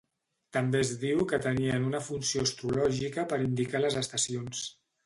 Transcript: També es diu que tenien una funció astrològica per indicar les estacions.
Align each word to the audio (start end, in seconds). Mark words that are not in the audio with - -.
També 0.55 0.79
es 0.85 0.93
diu 1.03 1.21
que 1.33 1.39
tenien 1.43 1.85
una 1.91 2.01
funció 2.09 2.47
astrològica 2.49 3.31
per 3.35 3.41
indicar 3.49 3.85
les 3.87 4.05
estacions. 4.05 4.69